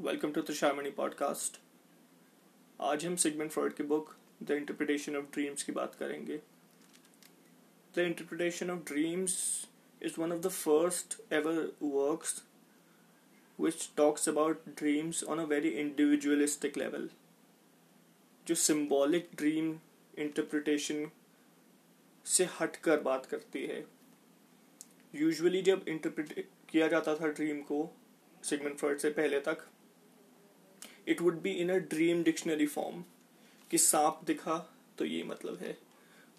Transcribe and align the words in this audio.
Welcome 0.00 0.32
to 0.32 0.54
शामनी 0.54 0.90
podcast 0.90 1.60
आज 2.80 3.06
हम 3.06 3.16
Sigmund 3.16 3.50
Freud 3.50 3.74
की 3.74 3.82
book 3.82 4.16
the 4.42 4.50
interpretation 4.50 5.16
of 5.16 5.24
dreams 5.24 5.62
की 5.62 5.72
बात 5.72 5.94
करेंगे। 5.94 6.40
The 7.94 7.98
interpretation 7.98 8.70
of 8.70 8.80
dreams 8.80 9.66
is 10.02 10.20
one 10.20 10.32
of 10.32 10.38
the 10.38 10.48
first 10.48 11.32
ever 11.32 11.72
works 11.82 12.44
which 13.60 13.78
talks 13.78 14.28
about 14.28 14.54
dreams 14.82 15.22
on 15.22 15.40
a 15.40 15.46
very 15.52 15.72
individualistic 15.84 16.78
level, 16.82 17.08
जो 18.46 18.54
symbolic 18.54 19.28
dream 19.34 19.78
interpretation 20.18 21.10
से 22.24 22.48
हटकर 22.60 23.00
बात 23.00 23.26
करती 23.26 23.66
है। 23.66 23.86
यूजुअली 25.14 25.62
जब 25.62 25.84
इंटरप्रिट 25.88 26.48
किया 26.68 26.88
जाता 26.88 27.14
था 27.14 27.26
ड्रीम 27.26 27.60
को 27.60 27.96
सिगमेंट 28.44 28.78
फ्रॉइड 28.78 28.98
से 28.98 29.10
पहले 29.10 29.40
तक 29.40 29.68
it 31.06 31.20
would 31.20 31.40
be 31.42 31.50
in 31.52 31.70
a 31.70 31.76
dream 31.90 32.22
dictionary 32.22 32.66
form 32.66 33.02
कि 33.70 33.78
सांप 33.78 34.20
दिखा 34.26 34.56
तो 34.98 35.04
ये 35.04 35.22
मतलब 35.24 35.58
है। 35.60 35.76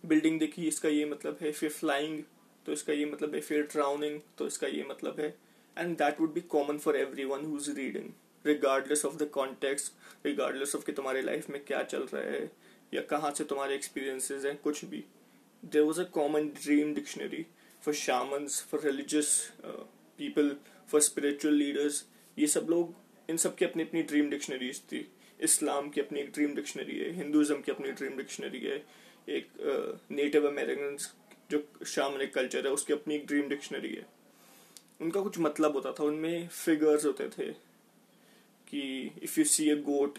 बिल्डिंग 0.03 0.39
दिखी 0.39 0.67
इसका 0.67 0.89
ये 0.89 1.05
मतलब 1.05 1.37
है। 1.41 1.51
फिर 1.51 1.69
फ्लाइंग 1.69 2.21
तो 2.65 2.71
इसका 2.73 2.93
ये 2.93 3.05
मतलब 3.05 3.35
है। 3.35 3.41
फिर 3.41 3.67
ड्राउनिंग 3.71 4.19
तो 4.37 4.47
इसका 4.47 4.67
ये 4.67 4.85
मतलब 4.89 5.19
है। 5.19 5.35
And 5.77 5.97
that 5.97 6.19
would 6.21 6.33
be 6.33 6.41
common 6.49 6.77
for 6.77 6.97
every 6.97 7.25
one 7.25 7.53
is 7.55 7.69
reading 7.71 8.09
regardless 8.45 9.05
of 9.05 9.15
the 9.17 9.29
context 9.33 10.25
regardless 10.25 10.75
of 10.75 10.85
कि 10.85 10.91
तुम्हारे 10.91 11.21
लाइफ 11.21 11.49
में 11.49 11.63
क्या 11.65 11.81
चल 11.83 12.03
रहा 12.03 12.21
है, 12.23 12.51
या 12.93 13.01
कहाँ 13.03 13.31
से 13.31 13.43
तुम्हारे 13.43 13.75
एक्सपीरियंसेस 13.75 14.45
हैं, 14.45 14.57
कुछ 14.57 14.83
भी। 14.85 15.03
There 15.63 15.81
was 15.81 15.99
a 16.01 16.03
common 16.13 16.47
dream 16.55 16.93
dictionary 16.93 17.45
for 17.83 17.93
shamans 17.95 18.61
for 18.63 18.81
religious 18.81 19.29
people 19.65 20.55
for 20.89 21.01
spiritual 21.01 21.55
leaders 21.55 22.03
ये 22.37 22.47
सब 22.47 22.67
लोग 22.69 22.93
इन 23.29 23.37
सब 23.37 23.55
की 23.55 23.65
अपनी 23.65 23.83
अपनी 23.83 24.01
ड्रीम 24.03 24.29
डिक्शनरीज 24.29 24.81
थी। 24.91 25.07
इस्लाम 25.39 25.89
की 25.89 26.01
अपनी 26.01 26.19
एक 26.19 26.31
ड्रीम 26.33 26.55
डिक्शनरी 26.55 26.97
है 26.99 27.11
हिंदुज़म 27.13 27.61
की 27.61 27.71
अपनी 27.71 27.91
ड्रीम 27.91 28.17
डिक्शनरी 28.17 28.59
है 28.59 28.83
एक 29.29 29.47
नेटिव 30.11 30.41
uh, 30.41 30.47
अमेरिकन 30.47 30.97
जो 31.51 31.85
शाम 31.85 32.17
कल्चर 32.33 32.65
है 32.67 32.71
उसकी 32.73 32.93
अपनी 32.93 33.15
एक 33.15 33.25
ड्रीम 33.27 33.49
डिक्शनरी 33.49 33.93
है। 33.95 34.05
उनका 35.01 35.21
कुछ 35.21 35.39
मतलब 35.39 35.75
होता 35.75 35.91
था 35.99 36.03
उनमें 36.03 36.47
फिगर्स 36.47 37.05
होते 37.05 37.27
थे 37.29 37.51
कि 38.67 38.81
if 39.23 39.39
you 39.39 39.45
see 39.45 39.69
a 39.69 39.75
goat 39.81 40.17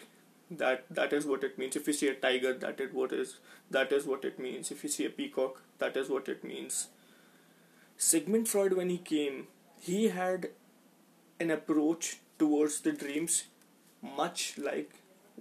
that 0.50 0.84
that 0.92 1.12
is 1.14 1.27
what 1.28 1.44
it 1.44 1.58
means 1.58 1.77
if 1.77 1.90
you 1.90 1.94
see 1.94 2.08
a 2.08 2.12
tiger 2.22 2.52
that 2.58 2.80
is 2.80 2.90
what 2.94 3.12
is 3.12 3.34
that 3.72 3.92
is 3.92 4.06
what 4.06 4.24
it 4.24 4.40
mean 4.40 4.56
if 4.61 4.80
you 4.84 4.88
see 4.88 5.05
a 5.05 5.11
peacock 5.16 5.58
that 5.80 5.96
is 5.96 6.11
what 6.11 6.28
it 6.28 6.44
means 6.44 6.86
Sigmund 8.00 8.46
Freud 8.46 8.74
when 8.74 8.90
he 8.90 8.96
came 9.08 9.44
he 9.83 10.06
had 10.08 10.46
an 11.40 11.50
approach 11.50 12.14
towards 12.38 12.80
the 12.81 12.91
dreams 12.94 13.44
much 14.03 14.58
like 14.59 14.91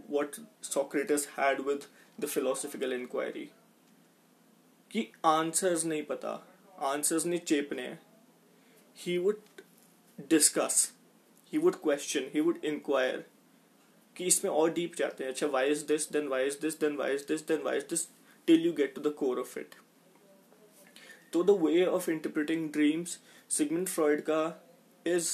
what 0.09 0.39
socrates 0.63 1.27
had 1.37 1.65
with 1.65 1.87
the 2.19 2.29
philosophical 2.29 2.93
inquiry 2.93 3.51
कि 4.91 5.07
answers 5.25 5.85
नहीं 5.87 6.03
पता 6.05 6.31
answers 6.87 7.27
नहीं 7.27 7.41
चेपने 7.41 7.87
he 8.97 9.17
would 9.19 9.63
discuss 10.31 10.81
he 11.53 11.59
would 11.59 11.75
question 11.83 12.29
he 12.35 12.41
would 12.41 12.65
inquire 12.65 13.25
कि 14.17 14.25
इसमें 14.25 14.51
और 14.51 14.73
deep 14.73 14.95
जाते 14.97 15.25
हैं 15.25 15.31
अच्छा 15.31 15.47
why 15.47 15.71
is 15.71 15.83
this 15.89 16.11
then 16.13 16.29
why 16.29 16.47
is 16.47 16.59
this 16.63 16.79
then 16.81 16.97
why 16.97 17.15
is 17.15 17.25
this 17.29 17.47
then 17.49 17.63
why 17.65 17.77
is 17.77 17.85
this 17.91 18.07
till 18.49 18.67
you 18.67 18.73
get 18.73 18.95
to 18.95 19.01
the 19.01 19.15
core 19.19 19.41
of 19.41 19.57
it 19.59 19.75
तो 21.33 21.43
the 21.45 21.59
way 21.61 21.85
of 21.87 22.09
interpreting 22.09 22.69
dreams 22.73 23.19
Sigmund 23.51 23.89
Freud 23.89 24.21
का 24.23 24.43
is 25.07 25.31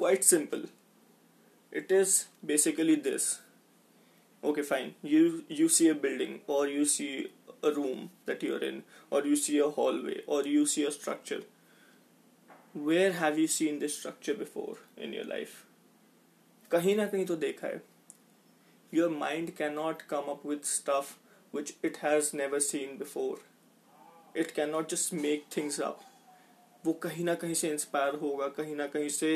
quite 0.00 0.22
simple 0.24 0.66
it 1.78 1.90
is 1.94 2.12
basically 2.50 2.94
this 3.06 3.24
okay 4.50 4.62
fine 4.68 4.92
you 5.14 5.24
you 5.48 5.66
see 5.78 5.88
a 5.88 5.96
building 6.04 6.36
or 6.46 6.60
you 6.74 6.84
see 6.92 7.08
a 7.70 7.72
room 7.78 8.04
that 8.30 8.44
you're 8.46 8.62
in 8.68 8.78
or 9.10 9.20
you 9.26 9.36
see 9.42 9.58
a 9.64 9.68
hallway 9.78 10.14
or 10.26 10.38
you 10.52 10.62
see 10.74 10.84
a 10.90 10.92
structure 10.96 11.40
where 12.88 13.12
have 13.12 13.38
you 13.38 13.46
seen 13.56 13.78
this 13.82 13.98
structure 13.98 14.34
before 14.44 14.76
in 14.96 15.12
your 15.18 15.26
life 15.32 15.56
कहीं 16.70 16.94
ना 16.96 17.06
कहीं 17.06 17.26
तो 17.26 17.36
देखा 17.44 17.66
है 17.66 17.82
your 19.00 19.10
mind 19.10 19.52
cannot 19.60 20.06
come 20.14 20.32
up 20.36 20.44
with 20.52 20.64
stuff 20.72 21.12
which 21.58 21.74
it 21.90 22.00
has 22.06 22.32
never 22.42 22.60
seen 22.68 22.96
before 23.02 23.36
it 24.44 24.54
cannot 24.60 24.88
just 24.94 25.12
make 25.26 25.46
things 25.58 25.80
up 25.90 26.00
वो 26.86 26.92
कहीं 27.02 27.24
ना 27.24 27.34
कहीं 27.44 27.54
से 27.60 27.70
इंस्पायर 27.72 28.14
होगा 28.24 28.48
कहीं 28.56 28.74
ना 28.76 28.86
कहीं 28.96 29.08
से 29.18 29.30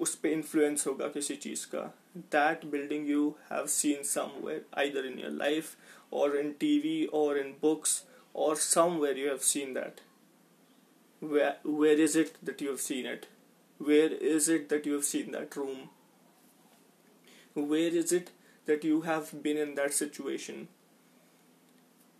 उस 0.00 0.14
पर 0.14 0.28
इन्फ्लुएंस 0.28 0.86
होगा 0.86 1.08
किसी 1.08 1.36
चीज 1.44 1.64
का 1.74 1.82
that 2.16 2.64
building 2.70 3.08
you 3.10 3.28
have 3.50 3.66
seen 3.74 4.02
somewhere 4.14 4.64
either 4.78 5.06
in 5.06 5.18
your 5.18 5.30
life 5.30 5.76
और 6.20 6.36
इन 6.38 6.52
टीवी 6.60 7.04
और 7.20 7.38
इन 7.38 7.54
बुक्स 7.62 8.02
और 8.46 8.56
somewhere 8.56 9.18
you 9.18 9.28
have 9.28 9.38
seen 9.52 9.74
that 9.74 10.00
where 11.24 11.98
is 12.06 12.14
it 12.16 12.36
that 12.42 12.60
you 12.60 12.68
have 12.68 12.80
seen 12.80 13.06
it 13.06 13.26
where 13.78 14.12
is 14.12 14.48
it 14.48 14.68
that 14.68 14.86
you 14.86 14.94
have 14.94 15.04
seen 15.04 15.30
that 15.32 15.56
room 15.56 15.88
where 17.54 17.94
is 18.02 18.12
it 18.12 18.30
that 18.66 18.84
you 18.84 19.02
have 19.02 19.42
been 19.42 19.56
in 19.56 19.74
that 19.74 19.94
situation 19.94 20.68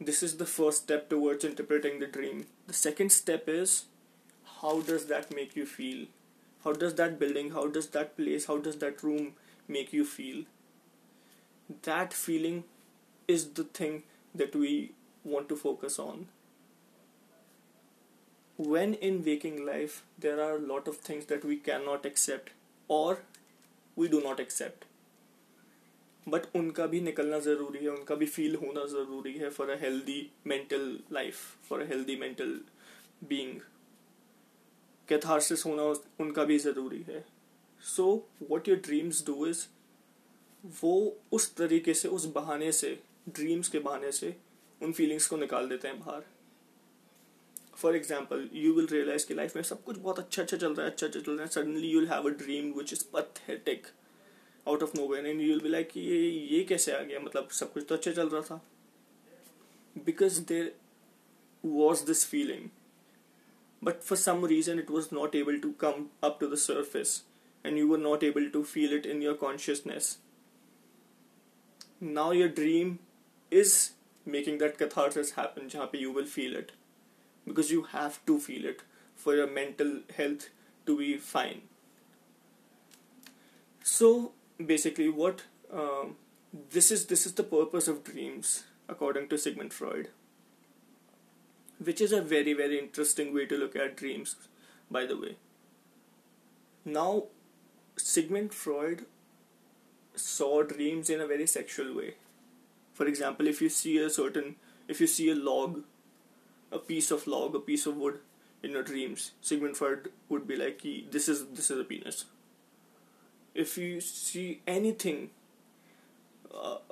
this 0.00 0.22
is 0.22 0.36
the 0.36 0.46
first 0.46 0.82
step 0.84 1.08
towards 1.10 1.44
interpreting 1.44 1.98
the 2.00 2.06
dream 2.06 2.46
the 2.66 2.72
second 2.72 3.10
step 3.10 3.48
is 3.48 3.84
how 4.62 4.80
does 4.80 5.06
that 5.06 5.34
make 5.34 5.54
you 5.56 5.66
feel 5.66 6.06
how 6.64 6.72
does 6.72 6.94
that 6.94 7.18
building 7.18 7.50
how 7.50 7.66
does 7.66 7.88
that 7.88 8.16
place 8.16 8.46
how 8.46 8.58
does 8.58 8.76
that 8.76 9.02
room 9.02 9.32
make 9.68 9.92
you 9.92 10.04
feel 10.04 10.44
that 11.82 12.12
feeling 12.12 12.64
is 13.28 13.48
the 13.60 13.64
thing 13.64 14.02
that 14.34 14.54
we 14.54 14.92
want 15.24 15.48
to 15.48 15.56
focus 15.56 15.98
on 15.98 16.26
when 18.58 18.94
in 18.94 19.22
waking 19.24 19.64
life 19.66 20.02
there 20.18 20.40
are 20.40 20.56
a 20.56 20.66
lot 20.72 20.86
of 20.86 20.96
things 20.96 21.26
that 21.26 21.44
we 21.44 21.56
cannot 21.56 22.04
accept 22.06 22.50
or 22.88 23.18
we 23.96 24.08
do 24.08 24.20
not 24.30 24.40
accept 24.40 24.84
but 26.26 26.44
उनका 26.56 26.86
भी 26.86 27.00
निकलना 27.00 27.38
ज़रूरी 27.46 27.78
है 27.84 27.90
उनका 27.90 28.14
भी 28.20 28.26
feel 28.26 28.54
होना 28.56 28.84
ज़रूरी 28.90 29.32
है 29.38 29.48
for 29.56 29.70
a 29.70 29.76
healthy 29.80 30.20
mental 30.46 30.86
life 31.12 31.40
for 31.68 31.80
a 31.80 31.86
healthy 31.88 32.16
mental 32.16 32.52
being 33.28 33.60
Catharsis 35.09 35.65
होना 35.65 35.83
उनका 36.19 36.43
भी 36.43 36.57
ज़रूरी 36.59 37.01
है। 37.09 37.25
So 37.83 38.05
what 38.49 38.67
your 38.69 38.77
dreams 38.79 39.25
do 39.25 39.45
is 39.47 39.65
वो 40.81 41.17
उस 41.31 41.53
तरीके 41.55 41.93
से, 41.93 42.07
उस 42.07 42.25
बहाने 42.27 42.71
से 42.71 42.97
ड्रीम्स 43.29 43.69
के 43.69 43.79
बहाने 43.79 44.11
से 44.11 44.35
उन 44.81 44.91
फीलिंग्स 44.93 45.27
को 45.27 45.37
निकाल 45.37 45.69
देते 45.69 45.87
हैं 45.87 45.99
बाहर। 45.99 46.23
For 47.75 47.95
example 47.95 48.49
you 48.53 48.73
will 48.73 48.87
realise 48.87 49.27
कि 49.27 49.33
लाइफ 49.33 49.55
में 49.55 49.63
सब 49.63 49.83
कुछ 49.83 49.97
बहुत 49.97 50.19
अच्छा 50.19 50.41
अच्छा 50.41 50.57
चल 50.57 50.73
रहा 50.73 50.85
है 50.85 50.91
अच्छा 50.91 51.07
अच्छा 51.07 51.19
चल 51.19 51.31
रहा 51.31 51.41
है। 51.41 51.47
Suddenly 51.51 51.87
you 51.89 52.05
have 52.05 52.27
a 52.27 52.33
dream 52.37 52.71
which 52.73 52.93
is 52.93 53.03
pathetic 53.13 53.87
out 54.65 54.83
of 54.83 54.97
no 54.97 55.15
end 55.15 55.41
you 55.41 55.47
will 55.47 55.61
be 55.61 55.69
like 55.69 55.95
ये 55.97 56.17
ये 56.29 56.63
कैसे 56.69 56.91
आ 56.91 56.99
गया? 57.01 57.19
मतलब 57.19 57.49
सब 57.51 57.71
कुछ 57.73 57.85
तो 57.89 57.95
अच्छा 57.95 58.11
चल 58.11 58.29
रहा 58.29 58.41
था। 58.41 58.61
Because 59.95 60.39
there 60.47 60.73
was 61.63 62.05
this 62.05 62.25
feeling 62.27 62.67
but 63.81 64.03
for 64.03 64.15
some 64.15 64.41
reason 64.43 64.79
it 64.79 64.89
was 64.89 65.11
not 65.11 65.35
able 65.35 65.59
to 65.59 65.73
come 65.73 66.09
up 66.21 66.39
to 66.39 66.47
the 66.47 66.57
surface 66.57 67.23
and 67.63 67.77
you 67.77 67.87
were 67.87 67.97
not 67.97 68.23
able 68.23 68.49
to 68.49 68.63
feel 68.63 68.91
it 68.93 69.05
in 69.05 69.21
your 69.21 69.35
consciousness. 69.35 70.17
Now 71.99 72.31
your 72.31 72.49
dream 72.49 72.99
is 73.51 73.91
making 74.25 74.59
that 74.59 74.77
catharsis 74.77 75.31
happen 75.31 75.69
pe 75.69 75.97
you 75.97 76.11
will 76.11 76.25
feel 76.25 76.55
it. 76.55 76.71
Because 77.45 77.71
you 77.71 77.83
have 77.83 78.23
to 78.25 78.39
feel 78.39 78.65
it 78.65 78.81
for 79.15 79.35
your 79.35 79.47
mental 79.47 79.99
health 80.15 80.49
to 80.85 80.97
be 80.97 81.17
fine. 81.17 81.61
So 83.83 84.33
basically 84.63 85.09
what 85.09 85.43
um, 85.73 86.15
this 86.71 86.91
is 86.91 87.05
this 87.07 87.25
is 87.25 87.33
the 87.33 87.43
purpose 87.43 87.87
of 87.87 88.03
dreams 88.03 88.63
according 88.87 89.29
to 89.29 89.37
sigmund 89.37 89.73
freud 89.73 90.09
which 91.78 92.00
is 92.00 92.12
a 92.12 92.20
very 92.20 92.52
very 92.52 92.78
interesting 92.78 93.32
way 93.34 93.46
to 93.46 93.56
look 93.56 93.76
at 93.76 93.96
dreams 93.96 94.36
by 94.90 95.04
the 95.06 95.16
way 95.16 95.36
now 96.84 97.24
sigmund 97.96 98.52
freud 98.54 99.06
saw 100.16 100.62
dreams 100.62 101.10
in 101.10 101.20
a 101.20 101.26
very 101.26 101.46
sexual 101.46 101.94
way 101.94 102.14
for 102.92 103.06
example 103.06 103.46
if 103.46 103.60
you 103.60 103.68
see 103.68 103.96
a 103.98 104.10
certain 104.10 104.54
if 104.88 105.00
you 105.00 105.06
see 105.06 105.30
a 105.30 105.34
log 105.34 105.82
a 106.72 106.78
piece 106.78 107.10
of 107.10 107.26
log 107.26 107.54
a 107.54 107.60
piece 107.60 107.86
of 107.86 107.96
wood 107.96 108.20
in 108.62 108.70
your 108.72 108.82
dreams 108.82 109.32
sigmund 109.40 109.76
freud 109.76 110.10
would 110.28 110.46
be 110.46 110.56
like 110.56 110.82
this 111.10 111.28
is 111.28 111.46
this 111.46 111.70
is 111.70 111.78
a 111.78 111.84
penis 111.84 112.24
if 113.54 113.78
you 113.78 114.00
see 114.00 114.60
anything 114.66 115.30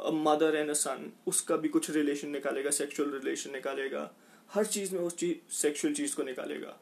a 0.05 0.13
mother 0.13 0.51
and 0.57 0.71
a 0.71 0.75
son 0.75 1.13
उसका 1.29 1.57
भी 1.63 1.69
कुछ 1.69 1.91
relation 1.97 2.29
निकालेगा 2.37 2.71
sexual 2.79 3.11
relation 3.13 3.53
निकालेगा 3.53 4.03
हर 4.50 4.66
चीज़ 4.66 4.94
में 4.96 5.02
उस 5.02 5.16
चीज़ 5.18 5.54
sexual 5.54 5.94
चीज़ 5.94 6.16
को 6.16 6.24
निकालेगा। 6.24 6.78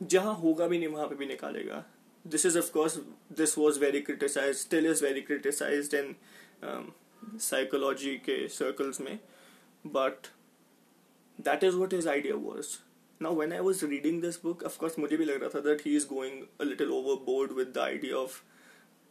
जहाँ 0.00 0.34
होगा 0.34 0.66
भी 0.68 0.78
नहीं, 0.78 0.88
वहाँ 0.88 1.06
पे 1.08 1.14
भी 1.14 1.26
निकालेगा। 1.26 1.84
This 2.24 2.46
is 2.46 2.58
of 2.58 2.70
course 2.72 2.96
this 3.36 3.56
was 3.58 3.78
very 3.78 4.00
criticise 4.00 4.56
still 4.56 4.86
is 4.86 5.04
very 5.04 5.20
criticised 5.20 5.94
in 5.94 6.14
psychology 7.40 8.16
के 8.26 8.46
सर्कल्स 8.48 9.00
में। 9.00 9.18
But 9.84 10.26
that 11.38 11.64
is 11.64 11.76
what 11.76 11.94
his 11.94 12.08
idea 12.08 12.34
was 12.36 12.76
now 13.20 13.36
when 13.36 13.52
I 13.52 13.60
was 13.60 13.84
reading 13.84 14.20
this 14.22 14.42
book 14.42 14.62
of 14.62 14.78
course 14.78 14.98
मुझे 14.98 15.16
भी 15.16 15.24
लग 15.24 15.40
रहा 15.40 15.50
था 15.54 15.60
that 15.68 15.86
he 15.86 15.96
is 15.96 16.06
going 16.08 16.42
a 16.60 16.64
little 16.64 16.90
overboard 16.92 17.52
with 17.52 17.72
the 17.74 17.78
idea 17.78 18.16
of 18.16 18.40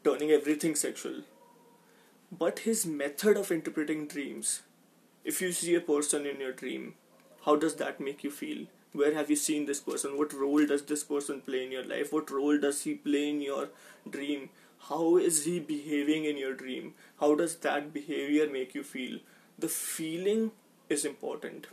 turning 0.06 0.32
everything 0.32 0.76
sexual 0.76 1.24
but 2.32 2.60
his 2.66 2.86
method 2.88 3.38
of 3.38 3.54
interpreting 3.54 4.08
dreams 4.10 4.62
if 5.26 5.42
you 5.42 5.52
see 5.52 5.76
a 5.76 5.80
person 5.82 6.26
in 6.26 6.42
your 6.42 6.52
dream 6.54 6.84
how 7.46 7.56
does 7.56 7.76
that 7.76 8.00
make 8.00 8.24
you 8.24 8.32
feel? 8.32 8.66
Where 8.94 9.14
have 9.14 9.30
you 9.30 9.36
seen 9.36 9.66
this 9.66 9.80
person? 9.80 10.18
What 10.18 10.34
role 10.34 10.66
does 10.66 10.84
this 10.84 11.04
person 11.04 11.42
play 11.42 11.66
in 11.66 11.72
your 11.72 11.84
life? 11.84 12.12
What 12.12 12.32
role 12.32 12.58
does 12.58 12.84
he 12.84 12.96
play 12.96 13.30
in 13.30 13.42
your 13.42 13.70
dream? 14.10 14.50
How 14.90 15.18
is 15.18 15.46
he 15.46 15.60
behaving 15.60 16.26
in 16.26 16.38
your 16.38 16.54
dream? 16.54 16.94
How 17.20 17.36
does 17.36 17.56
that 17.58 17.94
behavior 17.94 18.50
make 18.50 18.74
you 18.74 18.84
feel? 18.84 19.20
The 19.60 19.68
feeling 19.68 20.52
is 20.90 21.06
important. 21.06 21.68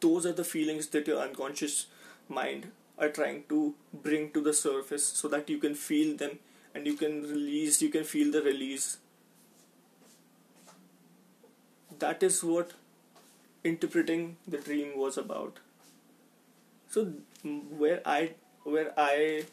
Those 0.00 0.26
are 0.26 0.32
the 0.32 0.44
feelings 0.44 0.86
that 0.88 1.06
your 1.06 1.20
unconscious 1.20 1.86
mind 2.28 2.68
are 2.98 3.08
trying 3.08 3.44
to 3.48 3.74
bring 3.92 4.30
to 4.32 4.40
the 4.40 4.52
surface 4.52 5.04
so 5.04 5.28
that 5.28 5.50
you 5.50 5.58
can 5.58 5.74
feel 5.74 6.16
them 6.16 6.38
and 6.74 6.86
you 6.86 6.94
can 6.94 7.22
release 7.22 7.82
you 7.82 7.88
can 7.88 8.04
feel 8.04 8.32
the 8.32 8.42
release. 8.42 8.98
That 11.98 12.22
is 12.22 12.42
what 12.44 12.72
interpreting 13.72 14.36
the 14.46 14.58
dream 14.58 14.96
was 14.96 15.18
about. 15.18 15.58
So 16.88 17.12
where 17.82 18.00
i 18.04 18.30
where 18.64 18.92
i 18.98 19.44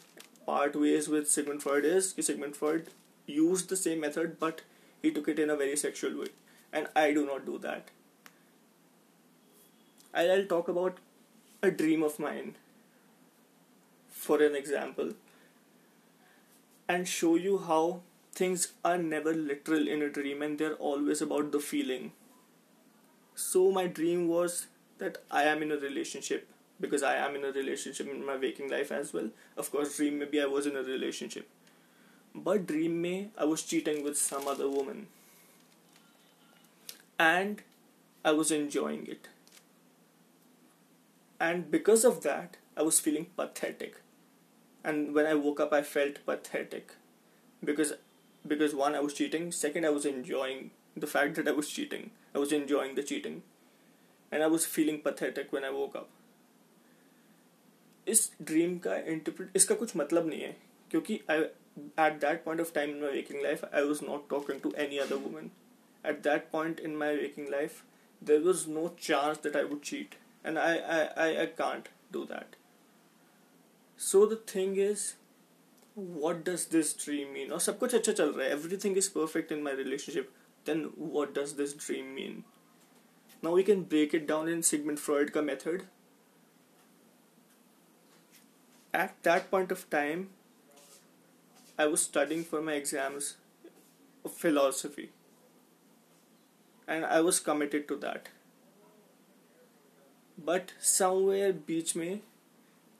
part 0.46 0.76
ways 0.84 1.08
with 1.08 1.30
sigmund 1.34 1.62
freud 1.62 1.84
is 1.84 2.08
sigmund 2.28 2.56
freud 2.56 2.88
used 3.26 3.68
the 3.68 3.76
same 3.82 4.00
method 4.00 4.38
but 4.40 4.62
he 5.02 5.10
took 5.12 5.28
it 5.28 5.38
in 5.38 5.50
a 5.50 5.56
very 5.56 5.76
sexual 5.76 6.18
way. 6.20 6.28
And 6.72 6.88
i 6.96 7.12
do 7.12 7.24
not 7.26 7.46
do 7.46 7.58
that. 7.58 7.90
I'll 10.14 10.46
talk 10.46 10.68
about 10.68 10.96
a 11.62 11.70
dream 11.70 12.02
of 12.02 12.18
mine 12.18 12.56
for 14.10 14.42
an 14.42 14.54
example 14.56 15.12
and 16.88 17.06
show 17.08 17.34
you 17.36 17.58
how 17.58 18.00
things 18.32 18.72
are 18.84 18.98
never 18.98 19.32
literal 19.34 19.86
in 19.88 20.02
a 20.02 20.08
dream 20.08 20.42
and 20.42 20.58
they're 20.58 20.74
always 20.74 21.20
about 21.22 21.52
the 21.52 21.60
feeling. 21.60 22.12
So, 23.34 23.70
my 23.70 23.86
dream 23.86 24.28
was 24.28 24.66
that 24.98 25.18
I 25.30 25.44
am 25.44 25.62
in 25.62 25.72
a 25.72 25.76
relationship 25.76 26.48
because 26.80 27.02
I 27.02 27.16
am 27.16 27.36
in 27.36 27.44
a 27.44 27.52
relationship 27.52 28.08
in 28.08 28.24
my 28.24 28.36
waking 28.36 28.70
life 28.70 28.92
as 28.92 29.12
well. 29.12 29.30
Of 29.56 29.70
course, 29.70 29.96
dream 29.96 30.18
maybe 30.18 30.40
I 30.40 30.46
was 30.46 30.66
in 30.66 30.76
a 30.76 30.82
relationship, 30.82 31.48
but 32.34 32.66
dream 32.66 33.00
me 33.02 33.30
I 33.38 33.44
was 33.44 33.62
cheating 33.62 34.02
with 34.04 34.16
some 34.18 34.46
other 34.48 34.68
woman. 34.68 35.06
And 37.18 37.62
I 38.24 38.32
was 38.32 38.50
enjoying 38.50 39.06
it. 39.06 39.28
And 41.40 41.70
because 41.70 42.04
of 42.04 42.22
that 42.22 42.56
i 42.76 42.82
was 42.82 42.98
feeling 42.98 43.26
pathetic. 43.36 44.00
And 44.82 45.14
when 45.14 45.26
i 45.26 45.34
woke 45.34 45.60
up 45.60 45.72
i 45.72 45.82
felt 45.82 46.24
pathetic. 46.26 46.94
Because 47.62 47.92
because 48.46 48.74
one 48.74 48.94
i 48.94 49.00
was 49.00 49.14
cheating. 49.14 49.52
Second 49.52 49.86
i 49.86 49.90
was 49.90 50.04
enjoying 50.06 50.70
the 50.96 51.06
fact 51.06 51.34
that 51.36 51.48
i 51.48 51.52
was 51.52 51.68
cheating 51.68 52.10
i 52.35 52.41
was 52.43 52.55
enjoying 52.59 52.95
the 52.99 53.05
cheating 53.11 53.37
and 54.31 54.47
i 54.47 54.49
was 54.55 54.65
feeling 54.75 54.99
pathetic 55.07 55.55
when 55.57 55.69
i 55.71 55.75
woke 55.81 55.99
up 56.01 56.15
इस 58.07 58.31
dream 58.41 58.77
का 58.83 58.95
interpret 59.11 59.55
इसका 59.55 59.75
कुछ 59.75 59.95
मतलब 59.97 60.27
नहीं 60.27 60.41
है 60.41 60.55
क्योंकि 60.91 61.19
I 61.29 61.39
at 61.39 62.13
that 62.21 62.43
point 62.43 62.61
of 62.61 62.73
time 62.73 62.89
in 62.89 63.01
my 63.01 63.11
waking 63.11 63.41
life 63.43 63.63
I 63.65 63.83
was 63.87 63.99
not 64.03 64.29
talking 64.29 64.61
to 64.61 64.71
any 64.83 64.97
other 64.97 65.15
woman 65.25 65.49
at 66.03 66.23
that 66.23 66.51
point 66.51 66.79
in 66.79 66.95
my 66.95 67.13
waking 67.13 67.51
life, 67.51 67.83
there 68.21 68.41
was 68.41 68.67
no 68.67 68.89
chance 68.97 69.39
that 69.39 69.55
I 69.55 69.63
would 69.63 69.81
cheat 69.81 70.15
and 70.43 70.57
I, 70.57 70.75
I, 70.77 70.99
I, 71.25 71.41
I 71.43 71.45
can't 71.47 71.89
do 72.11 72.25
that. 72.25 72.55
So 73.97 74.25
the 74.25 74.37
thing 74.37 74.77
is, 74.77 75.15
what 75.95 76.43
does 76.45 76.65
this 76.67 76.93
dream 76.93 77.33
mean? 77.33 77.51
Or 77.51 77.59
सब 77.59 77.77
कुछ 77.79 77.95
अच्छा 77.95 78.11
चल 78.11 78.31
रहा 78.31 78.47
है. 78.47 78.55
Everything 78.57 78.95
is 78.95 79.09
perfect 79.09 79.51
in 79.51 79.63
my 79.63 79.71
relationship. 79.71 80.29
then 80.64 80.90
what 80.96 81.34
does 81.34 81.54
this 81.54 81.72
dream 81.72 82.14
mean? 82.14 82.44
Now 83.42 83.52
we 83.52 83.62
can 83.62 83.82
break 83.82 84.14
it 84.14 84.26
down 84.26 84.48
in 84.48 84.62
Sigmund 84.62 85.00
Freud 85.00 85.32
ka 85.32 85.42
method. 85.42 85.86
At 88.92 89.20
that 89.24 89.50
point 89.50 89.72
of 89.72 89.88
time, 89.90 90.30
I 91.78 91.86
was 91.86 92.02
studying 92.02 92.44
for 92.44 92.62
my 92.62 92.74
exams 92.74 93.36
of 94.24 94.32
philosophy, 94.32 95.10
and 96.86 97.04
I 97.04 97.20
was 97.20 97.40
committed 97.40 97.88
to 97.88 97.96
that 97.96 98.28
but 100.36 100.72
somewhere 100.80 101.52
beach 101.52 101.94
me, 101.94 102.22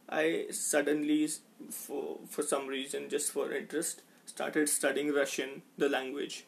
I 0.08 0.46
suddenly 0.50 1.28
for 1.70 2.18
for 2.28 2.42
some 2.42 2.66
reason 2.66 3.08
just 3.08 3.32
for 3.32 3.52
interest 3.52 4.02
started 4.26 4.68
studying 4.68 5.12
Russian 5.12 5.62
the 5.78 5.88
language 5.88 6.44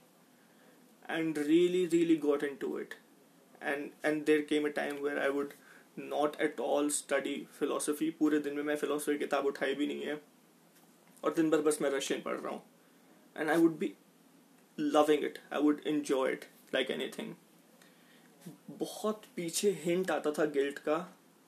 and 1.09 1.39
really 1.39 1.87
really 1.89 2.17
got 2.17 2.43
into 2.43 2.77
it 2.77 2.95
and 3.61 3.91
and 4.03 4.27
there 4.27 4.43
came 4.43 4.67
a 4.67 4.71
time 4.71 5.01
where 5.03 5.21
I 5.21 5.29
would 5.29 5.55
not 5.97 6.41
at 6.41 6.61
all 6.61 6.91
study 6.91 7.37
philosophy 7.59 8.11
पूरे 8.21 8.39
दिन 8.41 8.55
में 8.55 8.63
मैं 8.63 8.77
philosophy 8.79 9.19
किताब 9.19 9.47
उठाई 9.47 9.75
भी 9.75 9.87
नहीं 9.87 10.05
है 10.05 10.21
और 11.25 11.35
दिन 11.35 11.51
भर 11.51 11.61
बस 11.61 11.79
मैं 11.83 11.91
रशियन 11.91 12.21
पढ़ 12.23 12.37
रहा 12.37 12.53
हूँ 12.53 12.63
and 13.37 13.51
I 13.51 13.57
would 13.57 13.79
be 13.79 13.95
loving 14.79 15.23
it 15.23 15.39
I 15.51 15.61
would 15.61 15.87
enjoy 15.87 16.27
it 16.29 16.47
like 16.73 16.91
anything 16.91 17.35
बहुत 18.71 19.23
पीछे 19.37 19.71
हिंट 19.85 20.11
आता 20.11 20.31
था 20.33 20.45
गिल्ट 20.57 20.79
का 20.79 20.97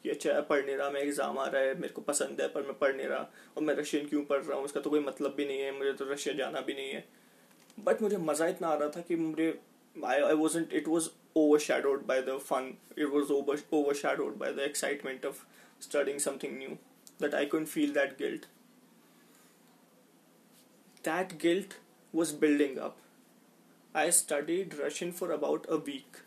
कि 0.05 0.11
अच्छा 0.11 0.41
पढ़ 0.49 0.65
नहीं 0.65 0.77
रहा 0.77 0.91
मैं 0.91 1.01
एग्ज़ाम 1.01 1.39
आ 1.39 1.47
रहा 1.47 1.63
है 1.63 1.75
मेरे 1.81 1.93
को 1.95 2.03
पसंद 2.03 2.41
है 2.41 2.49
पर 2.49 2.63
मैं 2.63 2.79
पढ़ 2.79 2.95
नहीं 2.97 3.07
रहा 3.07 3.29
और 3.57 3.63
मैं 3.63 3.75
रशियन 3.75 4.07
क्यों 4.09 4.23
पढ़ 4.25 4.43
रहा 4.43 4.57
हूँ 4.57 4.65
उसका 4.65 4.81
तो 4.81 4.91
कोई 4.91 5.01
मतलब 5.01 5.35
भी 5.37 5.45
नहीं 5.47 5.61
है 5.61 5.77
मुझे 5.79 5.93
तो 5.93 6.05
रशिया 6.13 6.35
जाना 6.35 6.61
भी 6.61 6.75
नहीं 6.75 6.91
है 6.91 7.05
बट 7.87 8.03
मुझे 8.03 8.17
मज़ा 8.17 8.47
इतना 8.47 8.69
आ 8.69 8.75
रहा 8.75 8.89
था 8.97 9.01
कि 9.09 9.17
मुझे 9.17 9.49
I 9.97 10.21
I 10.21 10.35
was 10.35 10.59
it 10.59 10.89
was 10.89 11.09
overshadowed 11.61 12.05
by 12.07 12.23
the 12.23 12.39
fun 12.45 12.75
it 12.99 13.07
was 13.07 13.33
overshadowed 13.95 14.37
by 14.39 14.53
the 14.53 14.59
excitement 14.69 15.27
of 15.27 15.45
studying 15.83 16.19
something 16.21 16.57
new 16.59 16.77
that 17.21 17.35
I 17.35 17.45
couldn't 17.47 17.69
feel 17.69 17.93
that 17.95 18.17
guilt. 18.19 18.47
That 21.05 21.39
guilt 21.39 21.77
was 22.15 22.33
building 22.35 22.79
up. 22.79 22.97
I 23.95 24.11
studied 24.11 24.75
Russian 24.79 25.13
for 25.13 25.31
about 25.33 25.69
a 25.69 25.79
week. 25.91 26.25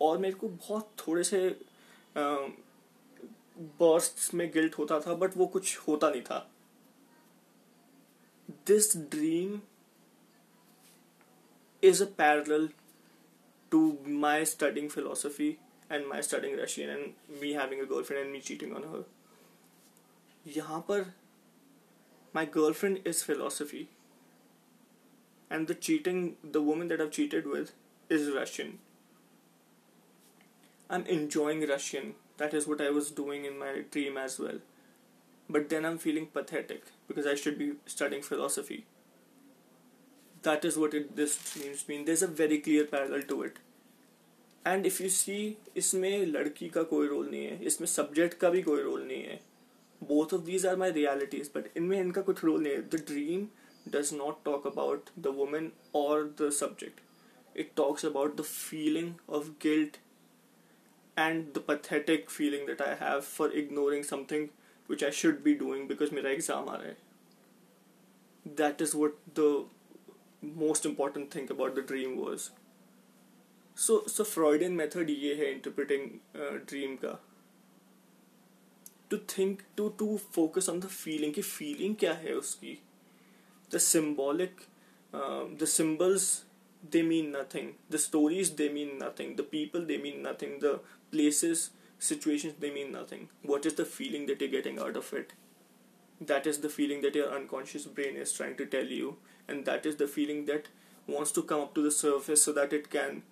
और 0.00 0.18
मेरे 0.18 0.34
को 0.34 0.48
बहुत 0.48 0.92
थोड़े 0.98 1.22
से 1.24 1.38
burst 3.80 4.34
में 4.34 4.50
guilt 4.52 4.78
होता 4.78 4.98
था 5.00 5.14
but 5.14 5.36
वो 5.36 5.46
कुछ 5.46 5.78
होता 5.88 6.10
नहीं 6.10 6.22
था 6.22 6.38
this 8.66 8.96
dream 9.10 9.60
is 11.83 12.01
a 12.01 12.05
parallel 12.17 12.69
to 13.71 13.81
my 14.25 14.45
studying 14.45 14.89
philosophy 14.89 15.49
and 15.91 16.05
my 16.07 16.21
studying 16.21 16.59
Russian 16.59 16.89
and 16.89 17.39
me 17.41 17.51
having 17.53 17.81
a 17.81 17.85
girlfriend 17.93 18.23
and 18.23 18.31
me 18.33 18.41
cheating 18.49 18.75
on 18.75 18.83
her 18.93 19.03
यहां 20.57 20.79
पर 20.89 21.11
my 22.35 22.45
girlfriend 22.55 23.07
is 23.07 23.23
philosophy 23.23 23.87
and 25.51 25.67
the 25.67 25.75
cheating 25.89 26.29
the 26.45 26.65
women 26.69 26.87
that 26.87 27.01
I've 27.01 27.11
cheated 27.11 27.47
with 27.55 27.73
is 28.09 28.29
Russian. 28.31 28.79
I'm 30.89 31.05
enjoying 31.05 31.67
Russian. 31.67 32.15
That 32.37 32.53
is 32.53 32.67
what 32.67 32.81
I 32.81 32.89
was 32.89 33.11
doing 33.11 33.45
in 33.45 33.57
my 33.57 33.83
dream 33.91 34.17
as 34.17 34.39
well. 34.39 34.59
But 35.49 35.69
then 35.69 35.85
I'm 35.85 35.97
feeling 35.97 36.27
pathetic 36.27 36.83
because 37.07 37.25
I 37.25 37.35
should 37.35 37.57
be 37.57 37.73
studying 37.85 38.21
philosophy. 38.21 38.85
That 40.43 40.65
is 40.65 40.77
what 40.77 40.93
it, 40.93 41.15
this 41.15 41.37
dreams 41.53 41.87
mean. 41.87 42.05
There's 42.05 42.21
a 42.21 42.27
very 42.27 42.59
clear 42.59 42.85
parallel 42.85 43.23
to 43.33 43.43
it. 43.43 43.61
And 44.67 44.85
if 44.85 45.01
you 45.03 45.09
see 45.09 45.35
इसमें 45.77 46.25
लड़की 46.25 46.67
का 46.75 46.81
कोई 46.91 47.07
role 47.07 47.27
नहीं 47.29 47.45
है 47.45 47.65
इसमें 47.65 47.87
subject 47.87 48.37
का 48.39 48.49
भी 48.49 48.61
कोई 48.61 48.81
रोल 48.83 49.01
नहीं 49.07 49.23
है 49.23 49.39
both 50.01 50.33
of 50.33 50.41
these 50.45 50.65
are 50.65 50.75
my 50.75 50.91
realities 50.91 51.51
but 51.55 51.69
इनमें 51.77 51.99
इनका 51.99 52.21
कुछ 52.29 52.43
रोल 52.43 52.61
नहीं 52.63 52.73
है 52.73 52.81
the 52.89 53.01
dream 53.07 53.45
does 53.95 54.13
not 54.13 54.43
talk 54.45 54.65
about 54.67 55.09
the 55.19 55.33
women 55.35 55.71
और 55.95 56.23
the 56.41 56.49
subject 56.59 57.57
it 57.57 57.71
talks 57.77 58.05
about 58.05 58.35
the 58.37 58.43
feeling 58.43 59.13
of 59.29 59.49
guilt 59.63 59.97
and 61.17 61.53
the 61.53 61.61
pathetic 61.61 62.29
feeling 62.29 62.65
that 62.65 62.81
I 62.81 62.95
have 62.95 63.25
for 63.25 63.49
ignoring 63.51 64.03
something 64.03 64.49
which 64.89 65.03
I 65.03 65.09
should 65.09 65.43
be 65.43 65.53
doing 65.55 65.87
because 65.87 66.11
मेरा 66.13 66.33
exam 66.37 66.69
आ 66.69 66.75
रहा 66.75 66.87
है. 66.87 66.97
That 68.45 68.81
is 68.81 68.95
what 68.95 69.13
the 69.33 69.47
most 70.41 70.85
important 70.85 71.31
thing 71.31 71.49
about 71.51 71.75
the 71.75 71.81
dream 71.81 72.17
was. 72.17 72.51
So 73.75 74.03
so 74.07 74.23
Freudian 74.23 74.75
method 74.75 75.09
ये 75.09 75.35
है 75.35 75.53
interpreting 75.53 76.19
uh, 76.35 76.57
dream 76.73 76.97
का. 77.05 77.17
to 79.09 79.17
think 79.31 79.63
to 79.77 79.93
to 79.99 80.17
focus 80.35 80.67
on 80.73 80.79
the 80.85 80.89
feeling 80.89 81.33
कि 81.33 81.43
feeling 81.49 81.95
क्या 81.99 82.13
है 82.23 82.33
उसकी 82.35 82.77
the 83.69 83.79
symbolic 83.79 84.67
um, 85.13 85.55
the 85.63 85.67
symbols 85.67 86.27
they 86.91 87.01
mean 87.01 87.31
nothing 87.31 87.71
the 87.95 88.01
stories 88.05 88.51
they 88.61 88.69
mean 88.77 88.97
nothing 89.03 89.35
the 89.35 89.47
people 89.55 89.85
they 89.91 89.97
mean 89.97 90.21
nothing 90.27 90.59
the 90.65 90.73
places 91.11 91.69
situations 92.09 92.55
they 92.59 92.71
mean 92.77 92.91
nothing 92.91 93.27
what 93.53 93.65
is 93.65 93.75
the 93.75 93.85
feeling 93.85 94.25
that 94.31 94.41
you're 94.41 94.55
getting 94.57 94.79
out 94.87 94.97
of 95.01 95.13
it 95.21 95.33
That 96.20 96.46
is 96.46 96.58
the 96.58 96.68
feeling 96.68 97.00
that 97.02 97.14
your 97.14 97.34
unconscious 97.34 97.86
brain 97.86 98.16
is 98.16 98.32
trying 98.32 98.56
to 98.56 98.66
tell 98.66 98.84
you. 98.84 99.16
And 99.48 99.64
that 99.64 99.86
is 99.86 99.96
the 99.96 100.06
feeling 100.06 100.44
that 100.46 100.68
wants 101.06 101.32
to 101.32 101.42
come 101.42 101.60
up 101.60 101.74
to 101.74 101.82
the 101.82 101.90
surface 101.90 102.44
so 102.44 102.52
that 102.52 102.72
it 102.72 102.90
can 102.90 103.22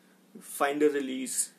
find 0.41 0.83
a 0.83 0.91
release. 0.91 1.51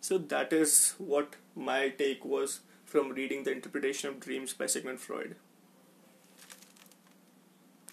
So 0.00 0.18
that 0.18 0.52
is 0.52 0.94
what 0.98 1.36
my 1.54 1.90
take 1.90 2.24
was 2.24 2.60
from 2.84 3.10
reading 3.10 3.44
the 3.44 3.52
interpretation 3.52 4.08
of 4.08 4.20
dreams 4.20 4.54
by 4.54 4.66
sigmund 4.66 5.00
freud 5.00 5.36